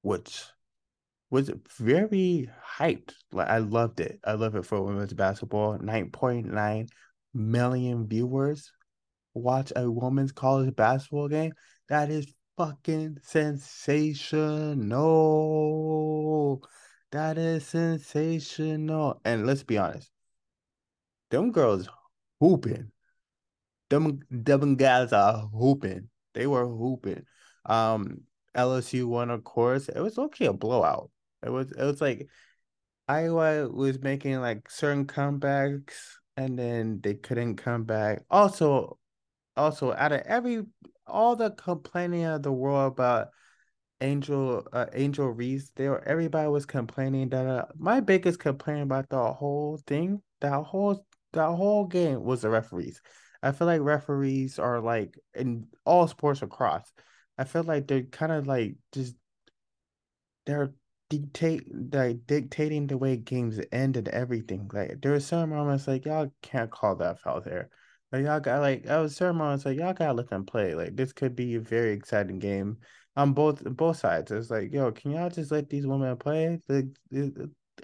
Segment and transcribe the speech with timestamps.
[0.00, 0.42] which
[1.28, 3.12] was very hyped.
[3.30, 4.20] Like I loved it.
[4.24, 5.78] I love it for women's basketball.
[5.78, 6.88] Nine point nine
[7.34, 8.72] million viewers
[9.34, 11.52] watch a women's college basketball game,
[11.88, 14.54] that is fucking sensational.
[17.12, 19.20] That is sensational.
[19.24, 20.10] And let's be honest,
[21.30, 21.88] them girls
[22.40, 22.90] hooping.
[23.90, 26.08] Them them guys are hooping.
[26.32, 27.24] They were hooping.
[27.66, 28.22] Um,
[28.56, 29.88] LSU won, of course.
[29.88, 31.10] It was okay a blowout.
[31.44, 32.28] It was it was like
[33.06, 38.22] Iowa was making like certain comebacks and then they couldn't come back.
[38.30, 38.98] Also,
[39.56, 40.64] also out of every
[41.06, 43.28] all the complaining of the world about
[44.00, 49.32] Angel uh, Angel Reese, there everybody was complaining that uh, my biggest complaint about the
[49.32, 53.00] whole thing, that whole that whole game was the referees.
[53.42, 56.90] I feel like referees are like in all sports across.
[57.38, 59.14] I feel like they're kind of like just
[60.46, 60.72] they're
[61.18, 64.70] dictate like dictating the way games end and everything.
[64.72, 67.70] Like there were some moments like y'all can't call that foul there.
[68.12, 70.74] Like y'all got like I was certain moments like y'all gotta let them play.
[70.74, 72.78] Like this could be a very exciting game
[73.16, 74.30] on both both sides.
[74.30, 76.60] It's like yo, can y'all just let these women play?
[76.68, 76.86] Like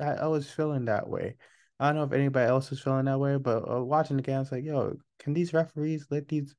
[0.00, 1.36] I, I was feeling that way.
[1.78, 4.36] I don't know if anybody else was feeling that way, but uh, watching the game,
[4.36, 6.54] I was like, yo, can these referees let these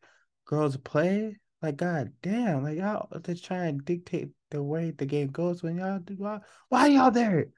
[0.46, 1.38] girls play?
[1.62, 5.78] Like, god damn, like y'all just try and dictate the way the game goes when
[5.78, 6.40] y'all do why,
[6.70, 7.48] why y'all there?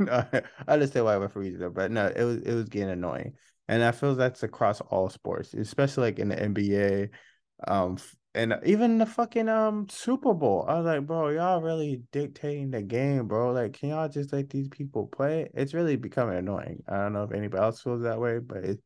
[0.00, 3.32] No, I understand why referees there, but no, it was it was getting annoying.
[3.66, 7.08] And I feel that's across all sports, especially like in the NBA,
[7.66, 7.98] um,
[8.32, 10.64] and even the fucking um Super Bowl.
[10.68, 13.52] I was like, bro, y'all really dictating the game, bro.
[13.52, 15.50] Like, can y'all just let these people play?
[15.52, 16.84] It's really becoming annoying.
[16.86, 18.80] I don't know if anybody else feels that way, but it,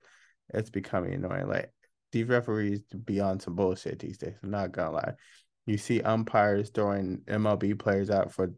[0.55, 1.49] it's becoming annoying.
[1.49, 1.71] Like
[2.13, 4.35] these referees be on some bullshit these days.
[4.43, 5.15] I'm not gonna lie.
[5.67, 8.53] You see umpires throwing MLB players out for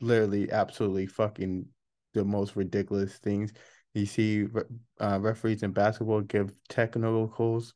[0.00, 1.66] literally absolutely fucking
[2.14, 3.52] the most ridiculous things.
[3.94, 4.46] You see
[5.00, 7.72] uh, referees in basketball give technicals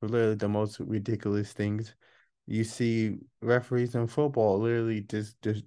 [0.00, 1.94] for literally the most ridiculous things.
[2.46, 5.64] You see referees in football literally just just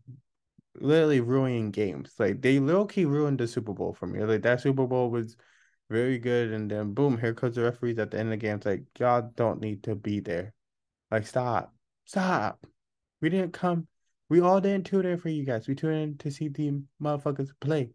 [0.79, 2.13] literally ruining games.
[2.17, 4.23] Like they low key ruined the Super Bowl for me.
[4.23, 5.35] Like that Super Bowl was
[5.89, 8.57] very good, and then boom, here comes the referees at the end of the game.
[8.57, 10.53] It's like y'all don't need to be there.
[11.11, 11.73] Like stop.
[12.09, 12.65] Stop.
[13.21, 13.87] We didn't come.
[14.29, 15.67] We all didn't tune in for you guys.
[15.67, 17.91] We tuned in to see the motherfuckers play.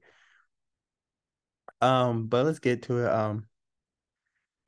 [1.81, 3.11] Um, but let's get to it.
[3.11, 3.47] Um,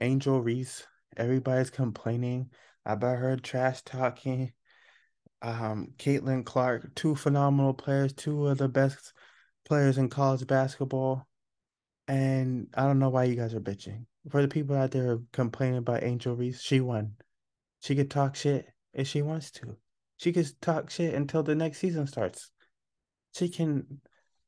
[0.00, 0.84] Angel Reese.
[1.16, 2.50] Everybody's complaining
[2.84, 4.52] about her trash talking.
[5.42, 9.12] Um, Caitlin Clark, two phenomenal players, two of the best
[9.64, 11.24] players in college basketball.
[12.08, 14.06] And I don't know why you guys are bitching.
[14.28, 17.15] For the people out there complaining about Angel Reese, she won.
[17.78, 18.66] She could talk shit
[18.97, 19.77] if she wants to.
[20.16, 22.51] She can talk shit until the next season starts.
[23.34, 24.01] She can,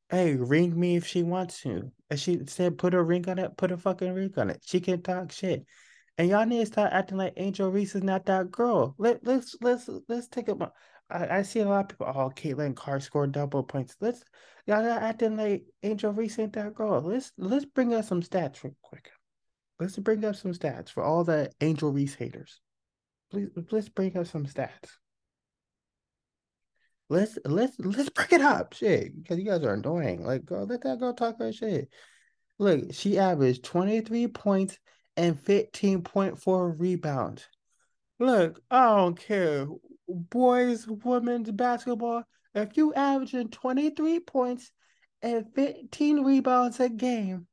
[0.09, 1.93] hey, ring me if she wants to.
[2.11, 4.62] If she said put a ring on it, put a fucking ring on it.
[4.65, 5.65] She can talk shit.
[6.17, 8.95] And y'all need to start acting like Angel Reese is not that girl.
[8.99, 10.73] Let let's let's let's take a.
[11.11, 12.06] I, I see a lot of people.
[12.06, 13.95] Oh, Caitlin Clark scored double points.
[14.00, 14.25] Let's
[14.67, 17.03] y'all not acting like Angel Reese ain't that girl.
[17.03, 19.11] Let's let's bring up some stats real quick.
[19.79, 22.61] Let's bring up some stats for all the Angel Reese haters.
[23.30, 24.90] Please, let's bring up some stats.
[27.10, 30.25] Let's let's let's bring it up, shit, because you guys are annoying.
[30.25, 31.88] Like, go let that girl talk her shit.
[32.58, 34.78] Look, she averaged twenty three points
[35.19, 37.48] and 15.4 rebounds.
[38.20, 39.66] Look, I don't care.
[40.08, 42.22] Boys, women's basketball,
[42.54, 44.70] if you averaging 23 points
[45.20, 47.48] and 15 rebounds a game,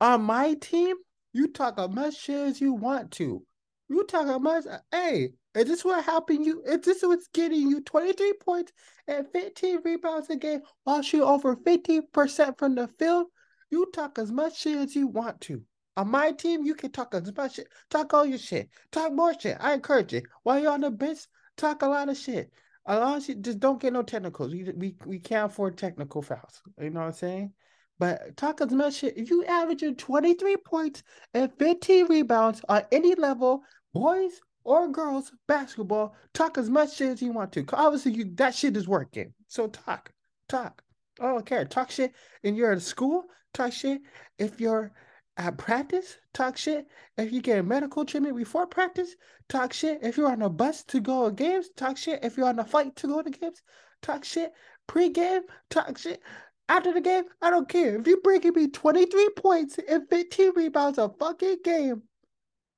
[0.00, 0.96] on my team,
[1.34, 3.45] you talk as much shit as you want to.
[3.88, 4.64] You talk as much.
[4.90, 8.72] Hey, is this what helping You is this what's getting you 23 points
[9.06, 13.28] and 15 rebounds a game while shoot over 50% from the field?
[13.70, 15.62] You talk as much shit as you want to.
[15.96, 17.68] On my team, you can talk as much shit.
[17.90, 18.68] Talk all your shit.
[18.92, 19.56] Talk more shit.
[19.60, 20.24] I encourage it.
[20.42, 21.20] While you're on the bench,
[21.56, 22.52] talk a lot of shit.
[22.84, 23.40] A lot of shit.
[23.40, 24.52] Just don't get no technicals.
[24.52, 26.62] We, we, we can't afford technical fouls.
[26.78, 27.52] You know what I'm saying?
[27.98, 29.16] But talk as much shit.
[29.16, 31.02] If you averaging 23 points
[31.32, 33.62] and 15 rebounds on any level,
[33.94, 37.64] boys or girls basketball, talk as much shit as you want to.
[37.72, 39.32] Obviously, you, that shit is working.
[39.48, 40.12] So talk,
[40.48, 40.82] talk.
[41.20, 41.64] I don't care.
[41.64, 42.12] Talk shit.
[42.44, 44.02] And you're at school, talk shit.
[44.38, 44.92] If you're
[45.38, 46.86] at practice, talk shit.
[47.16, 49.14] If you get medical treatment before practice,
[49.48, 50.00] talk shit.
[50.02, 52.24] If you're on a bus to go to games, talk shit.
[52.24, 53.62] If you're on a flight to go to games,
[54.02, 54.52] talk shit.
[54.86, 56.20] Pre-game, talk shit.
[56.68, 58.00] After the game, I don't care.
[58.00, 62.02] If you're bringing me 23 points and 15 rebounds a fucking game,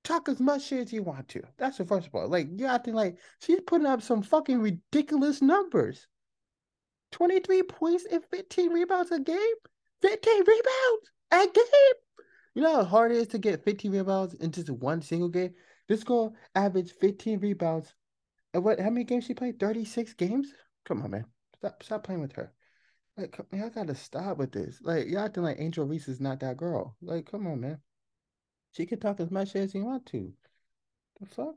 [0.04, 1.42] talk as much shit as you want to.
[1.56, 2.28] That's the first part.
[2.28, 6.06] Like, you're acting like she's putting up some fucking ridiculous numbers.
[7.12, 9.54] 23 points and 15 rebounds a game?
[10.02, 11.94] 15 rebounds a game?
[12.54, 15.54] You know how hard it is to get 15 rebounds in just one single game?
[15.88, 17.94] This girl averaged 15 rebounds.
[18.52, 19.58] And what how many games she played?
[19.58, 20.52] 36 games?
[20.84, 21.24] Come on, man.
[21.56, 22.52] Stop stop playing with her.
[23.18, 24.80] Like, y'all gotta stop with this.
[24.80, 26.96] Like, y'all acting like Angel Reese is not that girl.
[27.02, 27.80] Like, come on, man.
[28.70, 30.32] She can talk as much as you want to.
[31.20, 31.56] The fuck?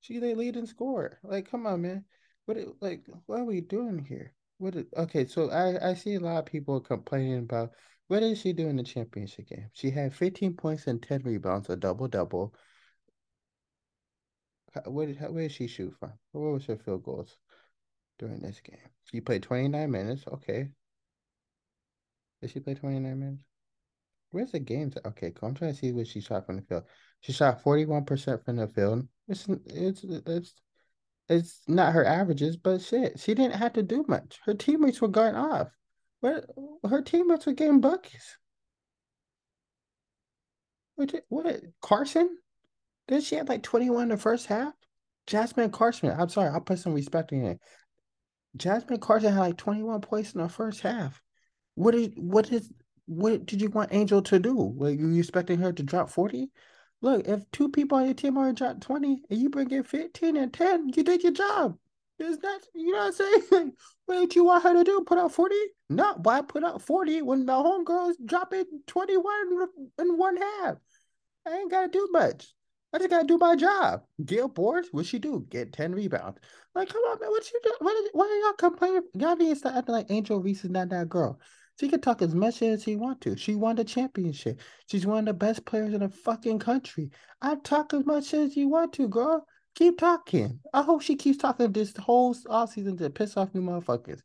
[0.00, 1.18] She the leading scorer.
[1.24, 2.04] Like, come on, man.
[2.44, 4.32] What like what are we doing here?
[4.58, 7.72] What is, okay, so I, I see a lot of people complaining about
[8.06, 9.70] what did she do in the championship game?
[9.72, 12.54] She had 15 points and 10 rebounds, a double double.
[14.86, 16.12] Where did where did she shoot from?
[16.30, 17.38] What was her field goals
[18.18, 18.78] during this game?
[19.04, 20.24] She played 29 minutes.
[20.26, 20.70] Okay,
[22.42, 23.42] did she play 29 minutes?
[24.32, 24.94] Where's the games?
[25.06, 25.48] Okay, cool.
[25.48, 26.84] I'm trying to see what she shot from the field.
[27.20, 29.06] She shot 41% from the field.
[29.28, 30.54] It's it's it's
[31.28, 34.40] it's not her averages, but shit, she didn't have to do much.
[34.44, 35.68] Her teammates were going off.
[36.20, 36.46] What
[36.88, 38.36] her teammates were getting buckets.
[40.96, 42.38] What what Carson?
[43.08, 44.72] Did she have like 21 in the first half?
[45.26, 46.10] Jasmine Carson.
[46.10, 47.60] I'm sorry, I'll put some respect in it.
[48.56, 51.20] Jasmine Carson had like 21 points in the first half.
[51.74, 52.70] What is what is
[53.06, 54.74] what did you want Angel to do?
[54.76, 56.50] Like you expecting her to drop 40?
[57.00, 60.36] Look, if two people on your team are drop 20 and you bring in 15
[60.36, 61.76] and 10, you did your job.
[62.18, 63.12] Is that you know what I'm
[63.50, 63.72] saying?
[64.06, 65.02] what did you want her to do?
[65.04, 65.54] Put out 40?
[65.90, 69.24] No, why put out 40 when the homegirl's dropping 21
[69.98, 70.76] in one half?
[71.46, 72.54] I ain't gotta do much.
[72.92, 74.02] I just gotta do my job.
[74.24, 75.44] Gail Boards, what she do?
[75.48, 76.38] Get 10 rebounds.
[76.74, 77.72] Like, come on, man, what you do?
[77.80, 79.02] What, why are y'all complaining?
[79.14, 81.40] Y'all need to acting like Angel Reese is not that girl.
[81.80, 83.36] She can talk as much as she want to.
[83.36, 84.60] She won the championship.
[84.86, 87.10] She's one of the best players in the fucking country.
[87.40, 89.46] I talk as much as you want to, girl.
[89.74, 90.60] Keep talking.
[90.74, 94.20] I hope she keeps talking this whole off season to piss off new motherfuckers.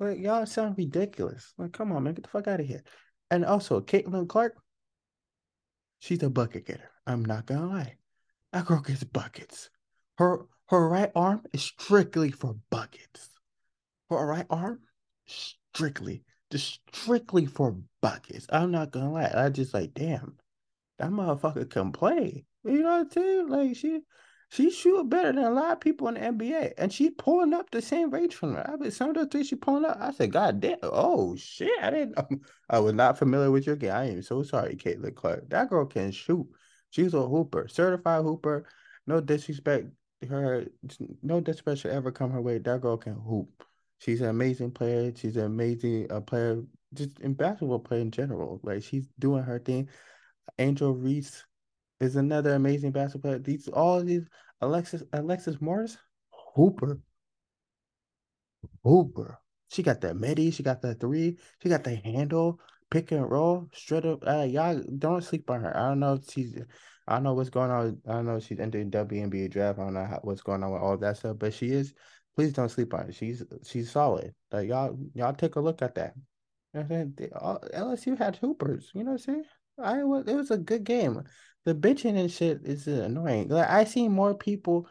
[0.00, 1.54] Like y'all sound ridiculous.
[1.56, 2.82] Like, come on, man, get the fuck out of here.
[3.30, 4.56] And also, Caitlin Clark,
[6.00, 6.90] she's a bucket getter.
[7.06, 7.96] I'm not gonna lie.
[8.52, 9.70] That girl gets buckets.
[10.18, 13.30] Her her right arm is strictly for buckets.
[14.10, 14.80] Her right arm,
[15.26, 18.46] strictly just strictly for buckets.
[18.50, 19.32] I'm not gonna lie.
[19.34, 20.36] I just like, damn,
[20.98, 22.44] that motherfucker can play.
[22.64, 23.48] You know what I'm saying?
[23.48, 24.00] Like she
[24.48, 26.74] she shoot better than a lot of people in the NBA.
[26.78, 28.70] And she pulling up the same range from her.
[28.70, 31.82] I mean, some of the things she pulling up, I said, God damn, oh shit.
[31.82, 32.38] I didn't know.
[32.70, 33.92] I was not familiar with your game.
[33.92, 35.50] I am so sorry, Caitlin Clark.
[35.50, 36.46] That girl can shoot.
[36.90, 38.66] She's a hooper, certified hooper.
[39.06, 39.88] No disrespect
[40.28, 40.66] her,
[41.22, 42.58] no disrespect should ever come her way.
[42.58, 43.64] That girl can hoop.
[43.98, 45.12] She's an amazing player.
[45.14, 46.62] She's an amazing uh, player,
[46.94, 48.60] just in basketball player in general.
[48.62, 49.88] Like she's doing her thing.
[50.58, 51.44] Angel Reese
[52.00, 53.42] is another amazing basketball player.
[53.42, 54.28] These all these
[54.60, 55.96] Alexis Alexis Morris,
[56.54, 57.00] Hooper,
[58.84, 59.38] Hooper.
[59.70, 60.50] She got that midi.
[60.50, 61.38] She got that three.
[61.62, 62.60] She got the handle,
[62.90, 64.22] pick and roll, straight up.
[64.26, 65.76] Uh, y'all don't sleep on her.
[65.76, 66.56] I don't know if she's.
[67.08, 68.00] I don't know what's going on.
[68.06, 69.78] I don't know if she's entering WNBA draft.
[69.78, 71.94] I don't know how, what's going on with all that stuff, but she is
[72.36, 73.14] please don't sleep on it.
[73.14, 74.34] She's she's solid.
[74.52, 76.14] Like y'all y'all take a look at that.
[76.74, 77.30] You know I'm saying?
[77.74, 78.90] LSU had hoopers.
[78.94, 79.44] You know what I'm saying?
[79.78, 81.22] I was it was a good game.
[81.64, 83.48] The bitching and shit is annoying.
[83.48, 84.88] Like I seen more people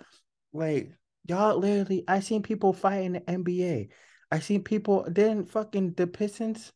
[0.54, 0.94] like
[1.28, 3.90] y'all literally I seen people fight in the NBA.
[4.32, 6.74] I seen people then fucking the Pistons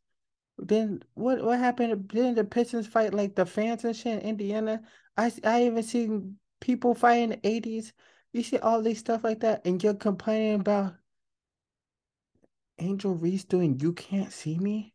[0.57, 2.07] Then what what happened?
[2.09, 4.81] Didn't the Pistons fight like the fans and shit in Indiana?
[5.17, 7.93] I I even seen people fighting in the eighties.
[8.33, 10.95] You see all these stuff like that, and you're complaining about
[12.77, 14.93] Angel Reese doing "You Can't See Me"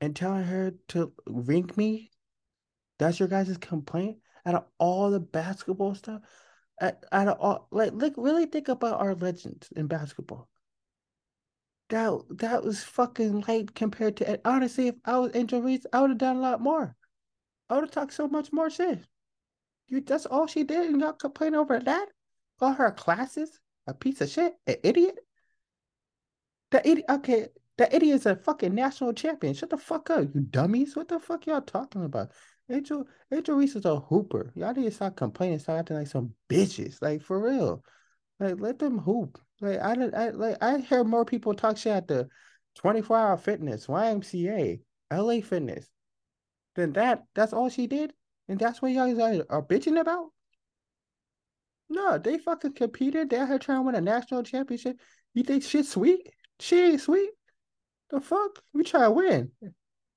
[0.00, 2.10] and telling her to ring me.
[2.98, 6.22] That's your guys' complaint out of all the basketball stuff.
[6.80, 10.48] Out of all, like, like really think about our legends in basketball
[11.92, 14.40] that that was fucking light compared to it.
[14.46, 16.96] honestly, if I was Angel Reese, I would have done a lot more.
[17.68, 19.04] I would have talked so much more shit.
[19.88, 22.08] You that's all she did, and y'all complain over that?
[22.58, 25.18] Call her classes a piece of shit, an idiot.
[26.70, 29.54] The idiot okay, the idiot is a fucking national champion.
[29.54, 30.96] Shut the fuck up, you dummies.
[30.96, 32.30] What the fuck y'all talking about?
[32.70, 34.52] Angel Angel Reese is a hooper.
[34.54, 37.02] Y'all need to stop complaining, stop acting like some bitches.
[37.02, 37.84] Like for real.
[38.40, 39.38] Like let them hoop.
[39.60, 42.28] Like I I like I hear more people talk shit at the
[42.76, 44.80] 24 hour fitness, YMCA,
[45.12, 45.86] LA fitness.
[46.74, 48.14] Then that that's all she did?
[48.52, 50.26] And that's what y'all are, are bitching about?
[51.88, 53.30] No, they fucking competed.
[53.30, 54.98] They're here trying to win a national championship.
[55.32, 56.28] You think shit sweet?
[56.60, 57.30] She ain't sweet.
[58.10, 58.62] The fuck?
[58.74, 59.52] We try to win.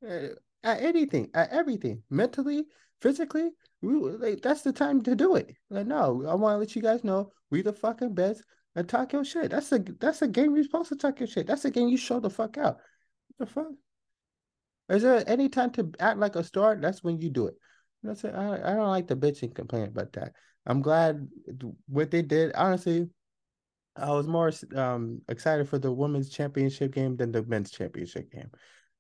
[0.06, 0.28] Uh,
[0.66, 2.04] at anything, at everything.
[2.10, 2.66] Mentally,
[3.00, 3.52] physically,
[3.82, 5.56] we like that's the time to do it.
[5.70, 8.44] Like, no, I want to let you guys know we the fucking best
[8.76, 9.52] and talk your shit.
[9.52, 11.48] That's a that's a game you're supposed to talk your shit.
[11.48, 12.80] That's a game you show the fuck out.
[13.38, 13.72] What the fuck?
[14.90, 16.76] Is there any time to act like a star?
[16.76, 17.56] That's when you do it.
[18.06, 18.36] That's it.
[18.36, 20.34] I, I don't like the bitching complaint about that.
[20.66, 21.28] I'm glad
[21.88, 22.54] what they did.
[22.56, 23.10] Honestly,
[23.96, 28.52] I was more um excited for the women's championship game than the men's championship game.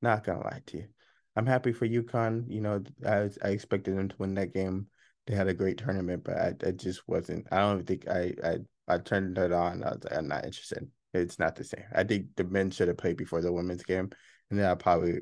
[0.02, 0.88] Not gonna lie to you.
[1.36, 2.46] I'm happy for UConn.
[2.50, 4.88] You know, I I expected them to win that game.
[5.28, 7.48] They had a great tournament, but I, I just wasn't.
[7.52, 8.58] I don't think I I
[8.88, 9.84] I turned it on.
[9.84, 10.90] I was I'm not interested.
[11.14, 11.86] It's not the same.
[11.94, 14.10] I think the men should have played before the women's game,
[14.50, 15.20] and then I probably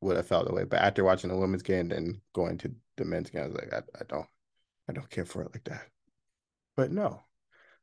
[0.00, 0.64] would have felt the way.
[0.64, 4.04] But after watching the women's game, then going to game, I was like, I, I
[4.08, 4.26] don't,
[4.88, 5.86] I don't care for it like that.
[6.76, 7.22] But no,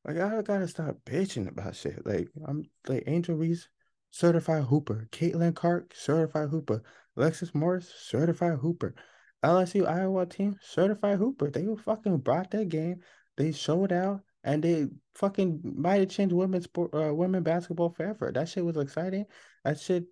[0.05, 2.05] like I gotta stop bitching about shit.
[2.05, 3.69] Like I'm like Angel Reese,
[4.11, 5.07] certified hooper.
[5.11, 6.83] Caitlin Clark, certified hooper.
[7.15, 8.95] Alexis Morris, certified hooper.
[9.43, 11.49] LSU Iowa team, certified hooper.
[11.49, 13.01] They fucking brought that game.
[13.37, 18.31] They showed out and they fucking might have changed women's sport, uh, women basketball forever.
[18.33, 19.25] That shit was exciting.
[19.63, 20.05] That shit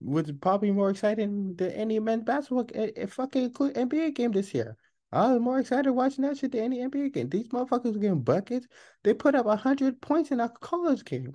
[0.00, 4.76] was probably more exciting than any men's basketball a, a fucking NBA game this year.
[5.10, 7.28] I was more excited watching that shit than any NBA game.
[7.30, 8.66] These motherfuckers were getting buckets.
[9.04, 11.34] They put up hundred points in a college game.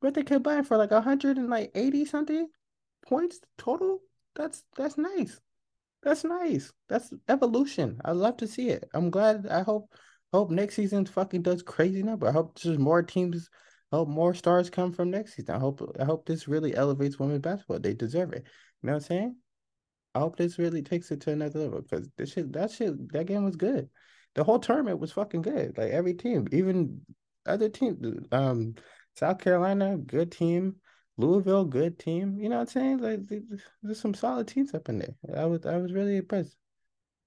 [0.00, 2.48] But they combined for like hundred and like eighty something
[3.06, 4.00] points total.
[4.34, 5.40] That's that's nice.
[6.02, 6.72] That's nice.
[6.88, 8.00] That's evolution.
[8.04, 8.88] I love to see it.
[8.92, 9.46] I'm glad.
[9.46, 9.90] I hope
[10.36, 12.28] hope next season fucking does crazy number.
[12.28, 13.48] I hope there's more teams,
[13.90, 15.54] hope more stars come from next season.
[15.54, 17.80] I hope I hope this really elevates women's basketball.
[17.80, 18.44] They deserve it.
[18.82, 19.36] You know what I'm saying?
[20.14, 23.26] I hope this really takes it to another level because this shit, that shit, that
[23.26, 23.88] game was good.
[24.34, 25.76] The whole tournament was fucking good.
[25.78, 27.00] Like every team, even
[27.46, 27.98] other teams,
[28.32, 28.74] um,
[29.14, 30.76] South Carolina, good team.
[31.18, 32.38] Louisville, good team.
[32.38, 32.98] You know what I'm saying?
[32.98, 33.20] Like
[33.82, 35.14] there's some solid teams up in there.
[35.34, 36.56] I was I was really impressed.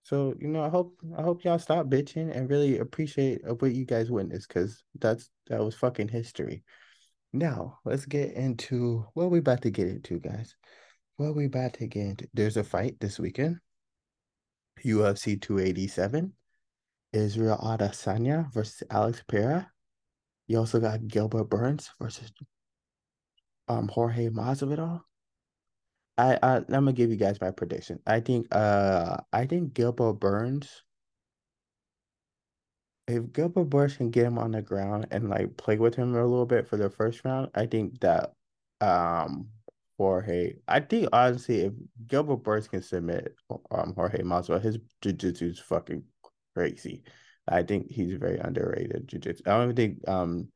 [0.10, 3.86] So you know, I hope I hope y'all stop bitching and really appreciate what you
[3.86, 6.64] guys witnessed because that's that was fucking history.
[7.32, 10.56] Now let's get into what we about to get into, guys.
[11.18, 12.28] What we about to get into?
[12.34, 13.60] There's a fight this weekend.
[14.84, 16.34] UFC 287.
[17.14, 19.72] Israel Adesanya versus Alex Pereira.
[20.48, 22.32] You also got Gilbert Burns versus
[23.68, 25.02] um Jorge Masvidal.
[26.20, 28.00] I, I I'm gonna give you guys my prediction.
[28.06, 30.84] I think uh I think Gilbert Burns.
[33.08, 36.22] If Gilbert Burns can get him on the ground and like play with him a
[36.24, 38.34] little bit for the first round, I think that
[38.82, 39.48] um
[39.98, 40.56] Jorge.
[40.68, 41.74] I think honestly, if
[42.08, 43.36] Gilbert Burns can submit
[43.72, 46.04] um Jorge Masvidal, his jiu-jitsu is fucking
[46.54, 47.04] crazy.
[47.48, 49.44] I think he's very underrated jiu-jitsu.
[49.46, 50.50] I don't even think um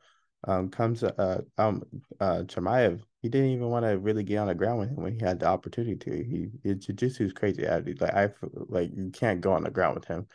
[0.45, 1.83] um comes uh um
[2.19, 5.13] uh Chimaev he didn't even want to really get on the ground with him when
[5.17, 6.11] he had the opportunity to.
[6.11, 7.65] He his crazy.
[7.65, 8.29] Like I
[8.67, 10.27] like you can't go on the ground with him.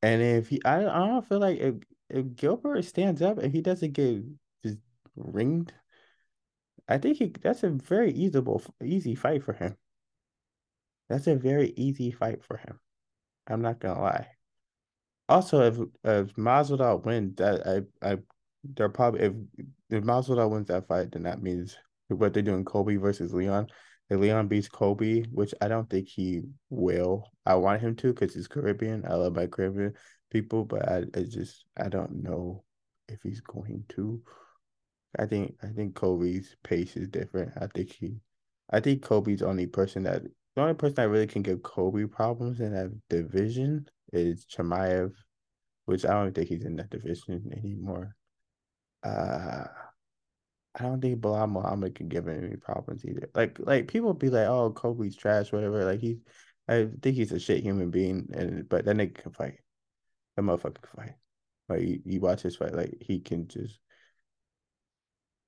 [0.00, 1.74] And if he I, I don't feel like if,
[2.08, 4.22] if Gilbert stands up and he doesn't get
[4.64, 4.78] just
[5.14, 5.74] ringed,
[6.88, 9.76] I think he that's a very easyable easy fight for him.
[11.10, 12.80] That's a very easy fight for him.
[13.46, 14.28] I'm not gonna lie.
[15.28, 18.18] Also, if if Masvidal wins, that I I
[18.64, 19.32] they're probably if
[19.90, 21.76] if Masvidal wins that fight, then that means
[22.14, 23.68] what they're doing Colby versus Leon.
[24.10, 27.30] If Leon beats Colby, which I don't think he will.
[27.46, 29.04] I want him to because he's Caribbean.
[29.06, 29.94] I love my Caribbean
[30.30, 32.64] people, but I, I just I don't know
[33.08, 34.20] if he's going to.
[35.18, 37.52] I think I think Colby's pace is different.
[37.60, 38.16] I think he
[38.70, 42.60] I think Colby's only person that the only person that really can give Colby problems
[42.60, 45.12] in that division is Chimaev,
[45.86, 48.16] which I don't think he's in that division anymore.
[49.02, 49.64] Uh
[50.74, 53.28] I don't think Belal Muhammad can give him any problems either.
[53.34, 55.84] Like like people be like, oh, Colby's trash, whatever.
[55.84, 56.18] Like he's
[56.68, 59.58] I think he's a shit human being, and but that nigga can fight.
[60.36, 61.14] That motherfucker can fight.
[61.68, 63.78] Like you, watch his fight, like he can just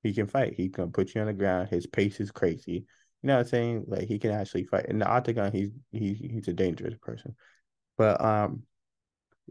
[0.03, 0.55] he can fight.
[0.55, 1.69] He can put you on the ground.
[1.69, 2.87] His pace is crazy.
[3.23, 3.85] You know what I'm saying?
[3.89, 4.87] Like he can actually fight.
[4.87, 7.35] In the octagon, he's he's he's a dangerous person.
[7.97, 8.65] But um,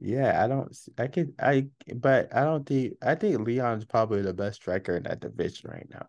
[0.02, 0.76] yeah, I don't.
[0.98, 1.34] I could.
[1.40, 1.68] I.
[1.96, 2.96] But I don't think.
[3.02, 6.08] I think Leon's probably the best striker in that division right now,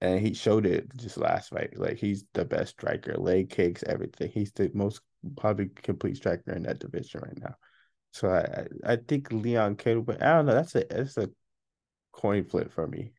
[0.00, 1.78] and he showed it just last fight.
[1.78, 4.30] Like he's the best striker, leg kicks, everything.
[4.30, 5.00] He's the most
[5.36, 7.54] probably complete striker in that division right now.
[8.12, 8.66] So I.
[8.92, 10.04] I think Leon could.
[10.04, 10.54] But I don't know.
[10.54, 10.84] That's a.
[10.88, 11.30] That's a
[12.12, 13.12] coin flip for me.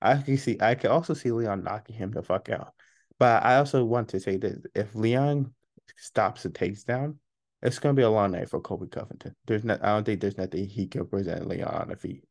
[0.00, 0.56] I can see.
[0.60, 2.72] I can also see Leon knocking him the fuck out.
[3.18, 5.52] But I also want to say that if Leon
[5.96, 7.16] stops the takedown
[7.62, 9.34] it's gonna be a long night for Colby Covington.
[9.46, 9.82] There's not.
[9.84, 12.24] I don't think there's nothing he can present Leon on the feet.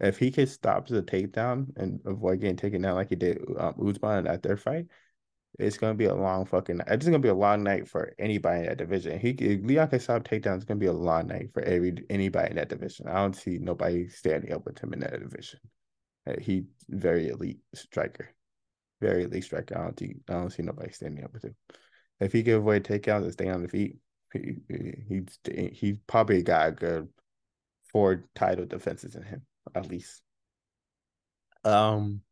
[0.00, 3.74] If he can stop the takedown and avoid getting taken down like he did um,
[3.86, 4.86] Usman at their fight,
[5.58, 6.80] it's gonna be a long fucking.
[6.86, 9.18] It's gonna be a long night for anybody in that division.
[9.18, 10.56] He Leon can stop takedown.
[10.56, 13.08] It's gonna be a long night for every anybody in that division.
[13.08, 15.60] I don't see nobody standing up with him in that division.
[16.26, 18.30] Uh, he very elite striker,
[19.00, 19.76] very elite striker.
[19.76, 21.56] I don't think I don't see nobody standing up with him.
[22.20, 23.96] If he can avoid takedowns and stay on the feet,
[24.32, 24.56] he,
[25.08, 25.38] he's
[25.72, 27.08] he's probably got a good
[27.92, 29.42] four title defenses in him
[29.74, 30.22] at least.
[31.64, 32.22] Um,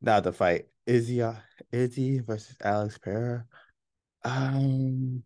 [0.00, 1.34] now the fight Izzy uh,
[1.72, 3.46] Izzy versus Alex Pereira.
[4.24, 5.24] Um,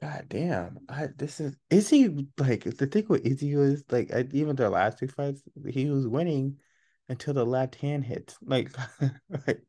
[0.00, 4.70] God damn, I this is Izzy like the thing with Izzy was like even their
[4.70, 6.58] last two fights he was winning
[7.08, 8.70] until the left hand hits like
[9.46, 9.62] like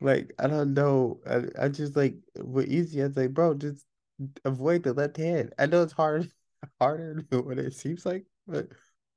[0.00, 1.20] like I don't know.
[1.28, 3.02] I, I just like with Izzy.
[3.02, 3.84] I was like, bro, just
[4.44, 5.52] avoid the left hand.
[5.58, 6.30] I know it's hard,
[6.80, 8.68] harder than what it seems like, but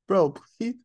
[0.08, 0.76] bro, please,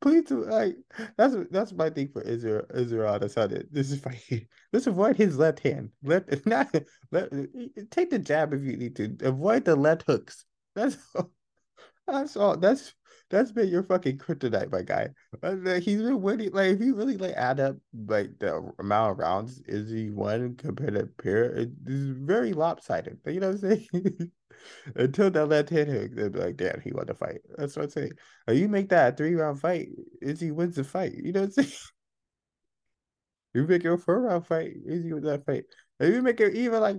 [0.00, 0.76] please, like
[1.16, 2.64] that's that's my thing for Israel.
[2.74, 3.64] Israel Adesanya.
[3.70, 4.48] This is fight.
[4.72, 5.90] Let's avoid his left hand.
[6.02, 6.74] Let not
[7.12, 7.30] let
[7.90, 9.16] take the jab if you need to.
[9.22, 10.44] Avoid the left hooks.
[10.74, 11.30] That's all.
[12.06, 12.56] that's all.
[12.56, 12.94] That's
[13.32, 15.08] that's been your fucking kryptonite, my guy.
[15.42, 16.50] Uh, he's been winning.
[16.52, 20.54] Like, if you really like add up like the amount of rounds is he won
[20.56, 23.18] compared to Pierre, it is very lopsided.
[23.26, 24.32] You know what I'm saying?
[24.96, 27.40] Until that left hand hook, they'll be like, damn, he won the fight.
[27.56, 28.12] That's what I'm saying.
[28.48, 29.88] You make that a three round fight,
[30.20, 31.14] Izzy wins the fight.
[31.14, 31.72] You know what I'm saying?
[33.54, 35.64] You make a four round fight, Izzy wins that fight.
[36.00, 36.96] If you make it even like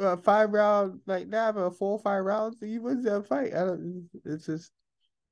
[0.00, 3.54] a five round, like now, a four or five rounds, he wins that fight.
[3.54, 4.08] I don't.
[4.24, 4.72] It's just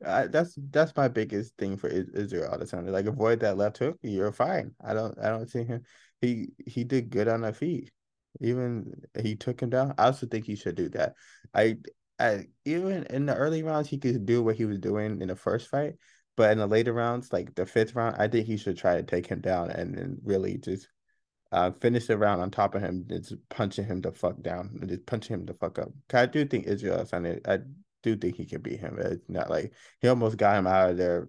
[0.04, 2.86] I, that's that's my biggest thing for Israel time.
[2.86, 4.74] Like avoid that left hook, you're fine.
[4.84, 5.82] I don't I don't see him.
[6.20, 7.90] He he did good on the feet.
[8.40, 9.94] Even he took him down.
[9.98, 11.14] I also think he should do that.
[11.54, 11.78] I
[12.18, 15.36] I even in the early rounds he could do what he was doing in the
[15.36, 15.94] first fight,
[16.36, 19.02] but in the later rounds, like the fifth round, I think he should try to
[19.02, 20.88] take him down and then really just
[21.50, 24.88] uh, finish the round on top of him, just punching him the fuck down, and
[24.88, 25.90] just punching him the fuck up.
[26.12, 27.06] I do think Israel
[27.46, 27.58] I
[28.08, 28.98] do think he can beat him.
[28.98, 31.28] It's not like he almost got him out of their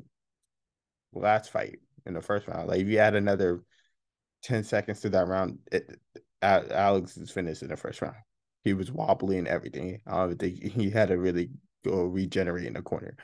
[1.13, 2.67] last fight in the first round.
[2.67, 3.63] Like if you add another
[4.43, 5.99] 10 seconds to that round, it,
[6.41, 8.15] Alex is finished in the first round.
[8.63, 10.01] He was wobbly and everything.
[10.07, 11.49] I don't think he had to really
[11.83, 13.15] go regenerate in the corner.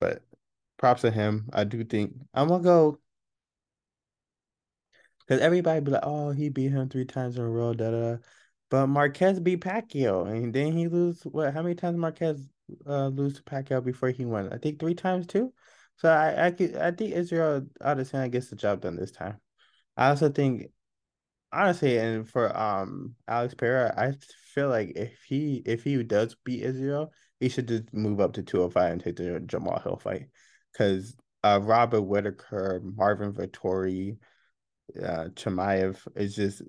[0.00, 0.22] But
[0.78, 1.50] props to him.
[1.52, 2.98] I do think I'm gonna go
[5.20, 8.16] because everybody be like, oh, he beat him three times in a row, da da.
[8.70, 11.52] But Marquez beat Pacquiao, and then he lose what?
[11.54, 12.48] How many times Marquez
[12.86, 14.52] uh, lose to Pacquiao before he won?
[14.52, 15.52] I think three times too.
[15.96, 19.38] So I I, could, I think Israel Adesanya gets the job done this time.
[19.96, 20.70] I also think,
[21.52, 24.14] honestly, and for um Alex Pereira, I
[24.54, 28.42] feel like if he if he does beat Israel, he should just move up to
[28.42, 30.26] two hundred oh five and take the Jamal Hill fight,
[30.72, 34.16] because uh Robert Whitaker, Marvin Vettori,
[35.02, 36.62] uh Chimaev is just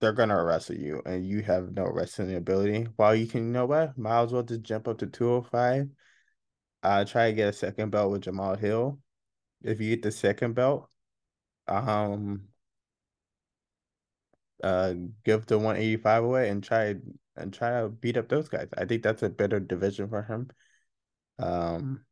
[0.00, 2.88] they're gonna wrestle you and you have no wrestling ability.
[2.96, 5.88] While you can, you know what, might as well just jump up to 205.
[6.82, 8.98] Uh try to get a second belt with Jamal Hill.
[9.62, 10.88] If you get the second belt,
[11.68, 12.48] um
[14.62, 16.96] uh give the 185 away and try
[17.36, 18.68] and try to beat up those guys.
[18.76, 20.50] I think that's a better division for him.
[21.38, 22.04] Um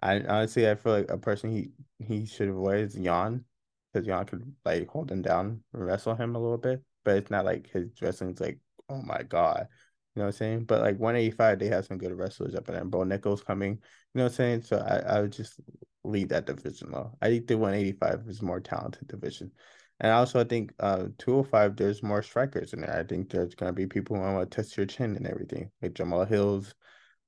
[0.00, 3.44] I honestly I feel like a person he he should avoid is Yan
[3.92, 7.44] because Yan could like hold him down wrestle him a little bit but it's not
[7.44, 8.58] like his wrestling's like,
[8.88, 9.68] oh my god.
[10.14, 10.64] You know what I'm saying?
[10.64, 12.84] But like 185, they have some good wrestlers up there.
[12.84, 13.72] Bo Nickal coming.
[13.72, 13.78] You
[14.14, 14.62] know what I'm saying?
[14.62, 15.60] So I, I would just
[16.04, 17.16] leave that division though.
[17.20, 19.52] I think the 185 is more talented division.
[20.00, 22.96] And also I think uh 205 there's more strikers in there.
[22.96, 25.70] I think there's gonna be people who want to test your chin and everything.
[25.82, 26.74] Like Jamal Hills,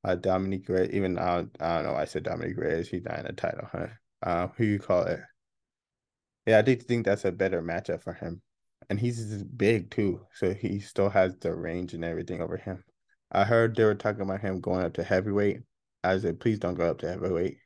[0.04, 3.18] uh Dominick Reyes, even I don't, I don't know, I said Dominick Reyes, he's not
[3.20, 3.88] in the title, huh?
[4.22, 5.20] Uh who you call it?
[6.46, 8.42] Yeah, I think think that's a better matchup for him.
[8.92, 10.20] And he's big too.
[10.35, 12.85] So he still has the range and everything over him.
[13.31, 15.61] I heard they were talking about him going up to heavyweight.
[16.05, 17.57] I said, please don't go up to heavyweight.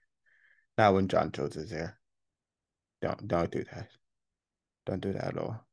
[0.78, 1.98] Not when Jon Jones is there.
[3.02, 3.88] Don't don't do that.
[4.84, 5.66] Don't do that at all.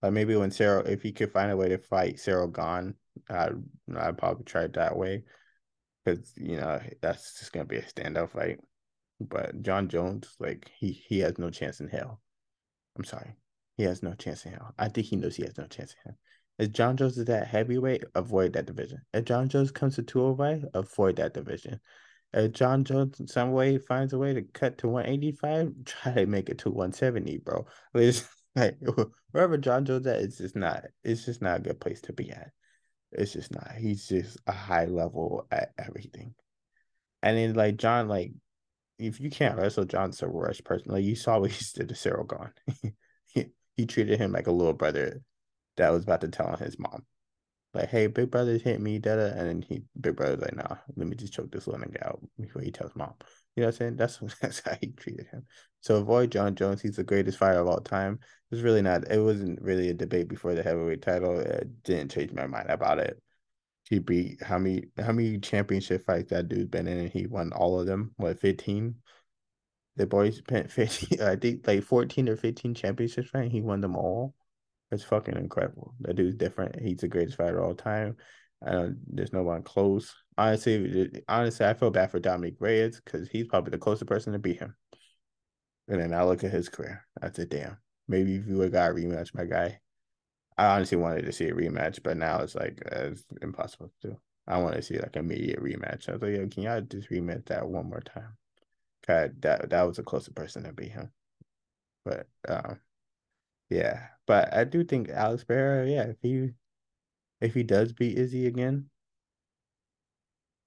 [0.00, 2.94] Like maybe when Ciryl, if he could find a way to fight Ciryl Gane,
[3.28, 3.56] I'd
[3.96, 5.24] I'd probably try it that way,
[6.04, 8.60] because you know that's just gonna be a standout fight.
[9.18, 12.20] But Jon Jones, like he he has no chance in hell.
[12.96, 13.34] I'm sorry,
[13.76, 14.74] he has no chance in hell.
[14.78, 16.18] I think he knows he has no chance in hell.
[16.58, 19.02] If Jon Jones is that heavyweight, avoid that division.
[19.12, 21.80] If Jon Jones comes to 205, avoid that division.
[22.32, 26.48] If Jon Jones some way finds a way to cut to 185, try to make
[26.48, 27.66] it to 170, bro.
[27.94, 28.78] It's like
[29.32, 32.30] wherever Jon Jones at, it's just not it's just not a good place to be
[32.30, 32.52] at.
[33.10, 33.72] It's just not.
[33.76, 36.34] He's just a high level at everything.
[37.22, 38.32] And then like Jon, like
[38.98, 40.92] if you can't wrestle Jon's a rush person.
[40.92, 42.92] Like you saw what he did to Ciryl Gane.
[43.76, 45.20] he, treated him like a little brother
[45.76, 47.04] that was about to tell on his mom.
[47.74, 49.26] Like, hey, big brother's hit me, da da.
[49.26, 52.20] and then he big brother's like, nah, let me just choke this little nigga out
[52.38, 53.14] before he tells mom.
[53.56, 53.96] You know what I'm saying?
[53.96, 55.44] That's that's how he treated him.
[55.80, 56.80] So avoid Jon Jones.
[56.80, 58.20] He's the greatest fighter of all time.
[58.22, 59.10] It was really not.
[59.10, 61.38] It wasn't really a debate before the heavyweight title.
[61.38, 63.20] It didn't change my mind about it.
[63.90, 67.52] He beat how many how many championship fights that dude's been in, and he won
[67.52, 68.12] all of them.
[68.16, 68.96] What fifteen?
[69.96, 71.20] The boys spent fifteen.
[71.20, 73.50] I think like fourteen or fifteen championships, right?
[73.50, 74.34] He won them all.
[74.90, 75.94] It's fucking incredible.
[76.00, 76.80] That dude's different.
[76.80, 78.16] He's the greatest fighter of all time.
[78.64, 80.14] Uh, there's no one close.
[80.38, 84.38] Honestly, honestly, I feel bad for Dominick Reyes because he's probably the closest person to
[84.38, 84.74] beat him.
[85.88, 87.06] And then I look at his career.
[87.20, 87.76] I said, damn,
[88.08, 89.80] maybe if you would got a rematch, my guy.
[90.56, 94.08] I honestly wanted to see a rematch, but now it's like uh, it's impossible to
[94.08, 94.16] do.
[94.46, 96.08] I want to see like immediate rematch.
[96.08, 98.36] I was like, yo, can y'all just rematch that one more time?
[99.06, 101.10] God, that that was the closest person to beat him.
[102.04, 102.80] But um,
[103.70, 106.50] yeah, but I do think Alex Pereira, yeah, if he
[107.40, 108.90] if he does beat Izzy again,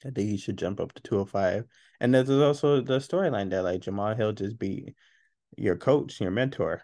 [0.06, 1.66] I think he should jump up to 205.
[2.00, 4.96] And there's also the storyline that like Jamal Hill just beat
[5.58, 6.84] your coach, your mentor.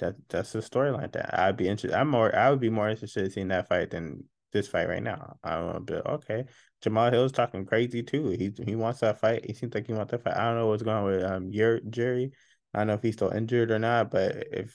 [0.00, 1.96] That that's the storyline that I'd be interested.
[1.98, 5.02] I'm more I would be more interested in seeing that fight than this fight right
[5.02, 5.36] now.
[5.44, 6.46] I'm a bit okay.
[6.80, 8.28] Jamal Hill's talking crazy too.
[8.30, 9.44] He he wants that fight.
[9.44, 10.36] He seems like he wants that fight.
[10.36, 12.32] I don't know what's going on with um your Jerry.
[12.72, 14.74] I don't know if he's still injured or not, but if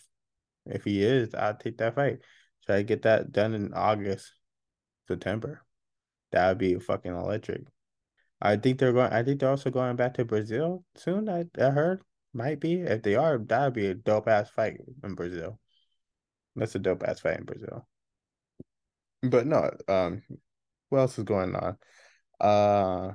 [0.66, 2.20] if he is, I'll take that fight.
[2.66, 4.32] Try to get that done in August,
[5.08, 5.66] September.
[6.32, 7.64] That would be fucking electric.
[8.42, 9.12] I think they're going.
[9.12, 11.30] I think they're also going back to Brazil soon.
[11.30, 12.02] I, I heard
[12.34, 12.82] might be.
[12.82, 15.60] If they are, that would be a dope ass fight in Brazil.
[16.56, 17.88] That's a dope ass fight in Brazil.
[19.22, 20.24] But no, um,
[20.90, 21.78] what else is going on?
[22.40, 23.14] Uh,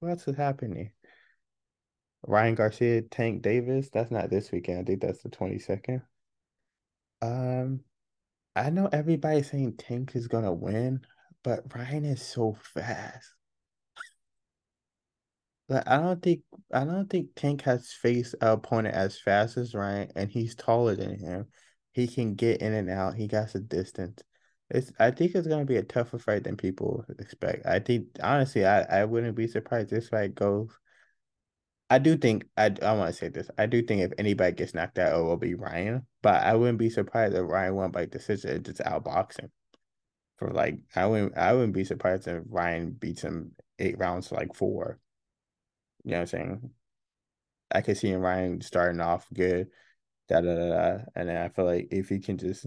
[0.00, 0.92] what else is happening?
[2.26, 3.90] Ryan Garcia, Tank Davis.
[3.90, 4.80] That's not this weekend.
[4.80, 6.02] I think that's the 22nd.
[7.22, 7.80] Um,
[8.54, 11.00] I know everybody's saying Tank is gonna win,
[11.42, 13.32] but Ryan is so fast.
[15.68, 19.74] Like I don't think I don't think Tank has faced a opponent as fast as
[19.74, 21.46] Ryan, and he's taller than him.
[21.92, 23.14] He can get in and out.
[23.14, 24.22] He got the distance.
[24.70, 27.66] It's I think it's gonna be a tougher fight than people expect.
[27.66, 30.78] I think honestly, I, I wouldn't be surprised this fight goes
[31.90, 33.50] I do think I I want to say this.
[33.56, 36.06] I do think if anybody gets knocked out, it will be Ryan.
[36.22, 39.50] But I wouldn't be surprised if Ryan won by decision, just outboxing.
[40.36, 44.34] For like, I wouldn't I wouldn't be surprised if Ryan beats him eight rounds to
[44.34, 44.98] like four.
[46.04, 46.70] You know what I'm saying?
[47.70, 49.68] I could see him Ryan starting off good,
[50.28, 52.66] da da da da, and then I feel like if he can just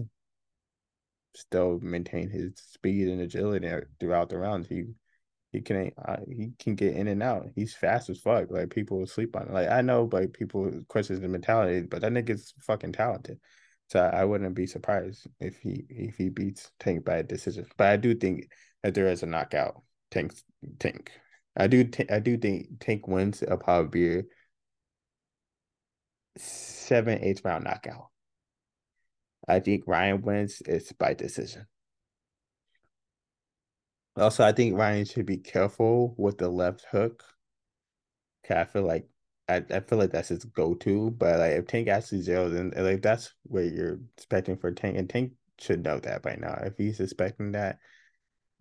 [1.34, 3.68] still maintain his speed and agility
[4.00, 4.84] throughout the rounds, he
[5.52, 7.46] he can uh, he can get in and out.
[7.54, 8.50] He's fast as fuck.
[8.50, 9.52] Like people sleep on it.
[9.52, 13.38] Like I know, but people question the mentality, but that nigga's fucking talented.
[13.88, 17.66] So I wouldn't be surprised if he if he beats Tank by a decision.
[17.76, 18.48] But I do think
[18.82, 19.82] that there is a knockout.
[20.10, 20.32] Tank
[20.78, 21.12] Tank.
[21.56, 24.24] I do t- I do think Tank wins a probably
[26.36, 28.11] seven eight round knockout.
[29.48, 31.66] I think Ryan wins it's by decision.
[34.16, 37.24] Also, I think Ryan should be careful with the left hook.
[38.50, 39.08] I feel like
[39.48, 41.10] I, I feel like that's his go to.
[41.10, 45.08] But like if Tank actually zeroes in, like that's where you're expecting for Tank, and
[45.08, 46.60] Tank should know that by now.
[46.62, 47.78] If he's suspecting that,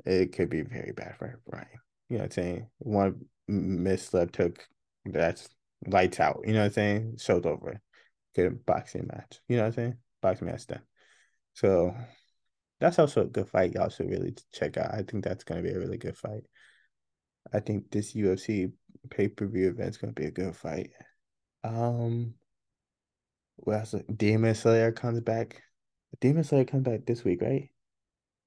[0.06, 1.68] it could be very bad for Ryan.
[2.10, 2.68] You know what I'm saying?
[2.80, 4.66] One missed left hook,
[5.06, 5.50] that's
[5.88, 6.42] lights out.
[6.46, 7.18] You know what I'm saying?
[7.20, 7.82] Show's over.
[8.36, 9.40] Good boxing match.
[9.48, 9.98] You know what I'm saying?
[10.22, 10.82] Done.
[11.54, 11.96] So
[12.80, 13.74] that's also a good fight.
[13.74, 14.94] Y'all should really check out.
[14.94, 16.44] I think that's gonna be a really good fight.
[17.54, 18.72] I think this UFC
[19.10, 20.92] pay per view event is gonna be a good fight.
[21.64, 22.36] Um,
[23.58, 23.96] what else?
[24.16, 25.62] Demon Slayer comes back.
[26.20, 27.70] Demon Slayer comes back this week, right?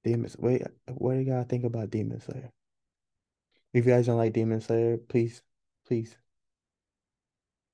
[0.03, 0.29] Demon.
[0.39, 2.51] Wait, what do y'all think about Demon Slayer?
[3.73, 5.41] If you guys don't like Demon Slayer, please,
[5.85, 6.15] please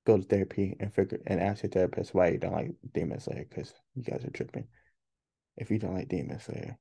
[0.06, 3.46] go to therapy and figure and ask your therapist why you don't like Demon Slayer
[3.48, 4.66] because you guys are tripping.
[5.56, 6.78] If you don't like Demon Slayer,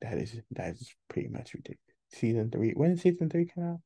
[0.00, 1.80] that is that is pretty much ridiculous.
[2.10, 2.72] Season three.
[2.72, 3.80] When did season three come out?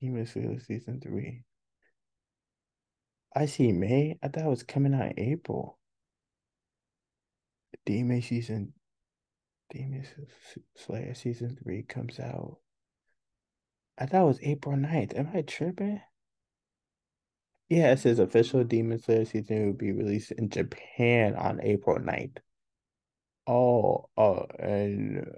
[0.00, 1.44] Demon Slayer season three.
[3.34, 4.18] I see May.
[4.22, 5.78] I thought it was coming out in April.
[7.86, 8.72] Demon season
[9.70, 10.06] Demon
[10.76, 12.58] Slayer season three comes out.
[13.98, 15.18] I thought it was April 9th.
[15.18, 16.00] Am I tripping?
[17.68, 22.38] Yeah, it says official Demon Slayer season will be released in Japan on April 9th.
[23.46, 25.30] Oh, oh, and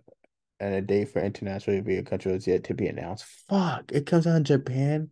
[0.60, 3.24] and a date for international review country is yet to be announced.
[3.48, 5.10] Fuck, it comes out in Japan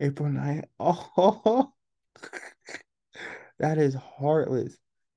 [0.00, 0.64] April 9th.
[0.80, 1.72] Oh,
[3.58, 4.76] that is heartless.